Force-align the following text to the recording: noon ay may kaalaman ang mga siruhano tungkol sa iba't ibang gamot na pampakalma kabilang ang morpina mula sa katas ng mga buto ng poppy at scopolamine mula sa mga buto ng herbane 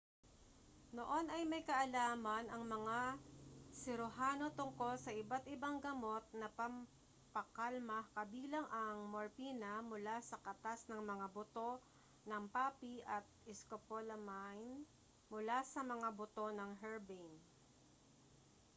noon 0.97 1.25
ay 1.35 1.43
may 1.51 1.61
kaalaman 1.69 2.45
ang 2.49 2.63
mga 2.75 2.99
siruhano 3.81 4.45
tungkol 4.59 4.93
sa 4.99 5.11
iba't 5.21 5.43
ibang 5.55 5.77
gamot 5.85 6.23
na 6.39 6.47
pampakalma 6.59 7.99
kabilang 8.17 8.65
ang 8.81 8.97
morpina 9.13 9.73
mula 9.89 10.15
sa 10.29 10.37
katas 10.45 10.81
ng 10.89 11.01
mga 11.11 11.27
buto 11.37 11.69
ng 12.29 12.43
poppy 12.55 12.95
at 13.15 13.25
scopolamine 13.61 14.71
mula 15.31 15.57
sa 15.71 15.81
mga 15.93 16.09
buto 16.17 16.45
ng 16.57 16.71
herbane 16.81 17.37